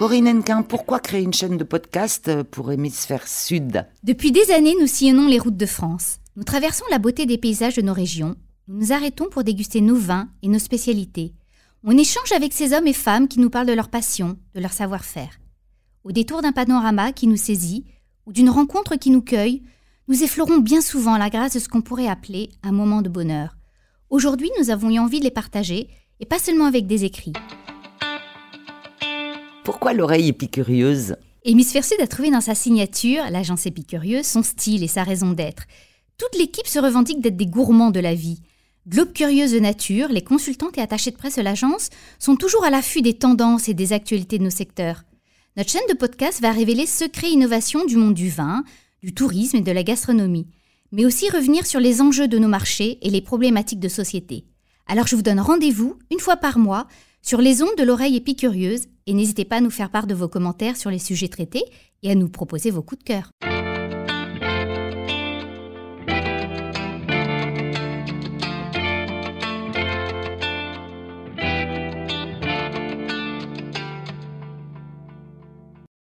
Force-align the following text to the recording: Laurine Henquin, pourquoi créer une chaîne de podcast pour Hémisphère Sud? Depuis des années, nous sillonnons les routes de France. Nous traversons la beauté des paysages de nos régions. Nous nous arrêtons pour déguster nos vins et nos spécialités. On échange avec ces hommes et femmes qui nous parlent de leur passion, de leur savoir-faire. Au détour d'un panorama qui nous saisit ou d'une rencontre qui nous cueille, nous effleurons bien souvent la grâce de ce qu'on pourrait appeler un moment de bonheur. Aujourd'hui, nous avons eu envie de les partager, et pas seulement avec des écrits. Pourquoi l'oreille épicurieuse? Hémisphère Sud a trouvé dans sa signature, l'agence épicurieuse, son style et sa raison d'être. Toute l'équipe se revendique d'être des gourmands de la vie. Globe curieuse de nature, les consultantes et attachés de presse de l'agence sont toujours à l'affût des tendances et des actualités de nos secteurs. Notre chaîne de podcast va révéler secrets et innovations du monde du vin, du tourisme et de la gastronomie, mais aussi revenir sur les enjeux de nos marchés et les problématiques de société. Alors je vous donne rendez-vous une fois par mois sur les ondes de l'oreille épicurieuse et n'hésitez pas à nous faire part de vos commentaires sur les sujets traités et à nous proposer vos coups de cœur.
Laurine 0.00 0.28
Henquin, 0.28 0.60
pourquoi 0.60 1.00
créer 1.00 1.22
une 1.22 1.32
chaîne 1.32 1.56
de 1.56 1.64
podcast 1.64 2.42
pour 2.50 2.70
Hémisphère 2.70 3.26
Sud? 3.26 3.86
Depuis 4.02 4.32
des 4.32 4.50
années, 4.50 4.74
nous 4.78 4.86
sillonnons 4.86 5.28
les 5.28 5.38
routes 5.38 5.56
de 5.56 5.64
France. 5.64 6.18
Nous 6.36 6.44
traversons 6.44 6.84
la 6.90 6.98
beauté 6.98 7.24
des 7.24 7.38
paysages 7.38 7.76
de 7.76 7.80
nos 7.80 7.94
régions. 7.94 8.36
Nous 8.68 8.80
nous 8.80 8.92
arrêtons 8.92 9.30
pour 9.30 9.44
déguster 9.44 9.80
nos 9.80 9.94
vins 9.94 10.28
et 10.42 10.48
nos 10.48 10.58
spécialités. 10.58 11.32
On 11.84 11.96
échange 11.96 12.32
avec 12.32 12.52
ces 12.52 12.74
hommes 12.74 12.86
et 12.86 12.92
femmes 12.92 13.28
qui 13.28 13.40
nous 13.40 13.48
parlent 13.48 13.66
de 13.66 13.72
leur 13.72 13.88
passion, 13.88 14.36
de 14.54 14.60
leur 14.60 14.74
savoir-faire. 14.74 15.40
Au 16.04 16.12
détour 16.12 16.42
d'un 16.42 16.52
panorama 16.52 17.12
qui 17.12 17.26
nous 17.26 17.38
saisit 17.38 17.86
ou 18.26 18.34
d'une 18.34 18.50
rencontre 18.50 18.96
qui 18.96 19.08
nous 19.08 19.22
cueille, 19.22 19.62
nous 20.08 20.22
effleurons 20.22 20.58
bien 20.58 20.82
souvent 20.82 21.16
la 21.16 21.30
grâce 21.30 21.54
de 21.54 21.60
ce 21.60 21.70
qu'on 21.70 21.80
pourrait 21.80 22.08
appeler 22.08 22.50
un 22.62 22.72
moment 22.72 23.00
de 23.00 23.08
bonheur. 23.08 23.56
Aujourd'hui, 24.10 24.50
nous 24.60 24.68
avons 24.68 24.90
eu 24.90 24.98
envie 24.98 25.20
de 25.20 25.24
les 25.24 25.30
partager, 25.30 25.88
et 26.20 26.26
pas 26.26 26.38
seulement 26.38 26.66
avec 26.66 26.86
des 26.86 27.04
écrits. 27.04 27.32
Pourquoi 29.64 29.94
l'oreille 29.94 30.28
épicurieuse? 30.28 31.16
Hémisphère 31.42 31.86
Sud 31.86 31.98
a 32.02 32.06
trouvé 32.06 32.30
dans 32.30 32.42
sa 32.42 32.54
signature, 32.54 33.22
l'agence 33.30 33.64
épicurieuse, 33.64 34.26
son 34.26 34.42
style 34.42 34.82
et 34.82 34.88
sa 34.88 35.04
raison 35.04 35.32
d'être. 35.32 35.62
Toute 36.18 36.38
l'équipe 36.38 36.66
se 36.66 36.78
revendique 36.78 37.22
d'être 37.22 37.38
des 37.38 37.46
gourmands 37.46 37.90
de 37.90 37.98
la 37.98 38.14
vie. 38.14 38.42
Globe 38.86 39.14
curieuse 39.14 39.52
de 39.52 39.60
nature, 39.60 40.10
les 40.10 40.22
consultantes 40.22 40.76
et 40.76 40.82
attachés 40.82 41.12
de 41.12 41.16
presse 41.16 41.36
de 41.36 41.42
l'agence 41.42 41.88
sont 42.18 42.36
toujours 42.36 42.62
à 42.66 42.68
l'affût 42.68 43.00
des 43.00 43.14
tendances 43.14 43.70
et 43.70 43.72
des 43.72 43.94
actualités 43.94 44.36
de 44.38 44.44
nos 44.44 44.50
secteurs. 44.50 45.04
Notre 45.56 45.70
chaîne 45.70 45.88
de 45.88 45.94
podcast 45.94 46.42
va 46.42 46.52
révéler 46.52 46.84
secrets 46.84 47.28
et 47.28 47.32
innovations 47.32 47.86
du 47.86 47.96
monde 47.96 48.12
du 48.12 48.28
vin, 48.28 48.64
du 49.02 49.14
tourisme 49.14 49.56
et 49.56 49.62
de 49.62 49.72
la 49.72 49.82
gastronomie, 49.82 50.46
mais 50.92 51.06
aussi 51.06 51.30
revenir 51.30 51.64
sur 51.64 51.80
les 51.80 52.02
enjeux 52.02 52.28
de 52.28 52.38
nos 52.38 52.48
marchés 52.48 52.98
et 53.00 53.08
les 53.08 53.22
problématiques 53.22 53.80
de 53.80 53.88
société. 53.88 54.44
Alors 54.86 55.06
je 55.06 55.16
vous 55.16 55.22
donne 55.22 55.40
rendez-vous 55.40 55.98
une 56.10 56.20
fois 56.20 56.36
par 56.36 56.58
mois 56.58 56.86
sur 57.22 57.40
les 57.40 57.62
ondes 57.62 57.76
de 57.78 57.82
l'oreille 57.82 58.16
épicurieuse 58.16 58.88
et 59.06 59.14
n'hésitez 59.14 59.44
pas 59.44 59.56
à 59.56 59.60
nous 59.60 59.70
faire 59.70 59.90
part 59.90 60.06
de 60.06 60.14
vos 60.14 60.28
commentaires 60.28 60.76
sur 60.76 60.90
les 60.90 60.98
sujets 60.98 61.28
traités 61.28 61.64
et 62.02 62.10
à 62.10 62.14
nous 62.14 62.28
proposer 62.28 62.70
vos 62.70 62.82
coups 62.82 63.00
de 63.00 63.04
cœur. 63.04 63.30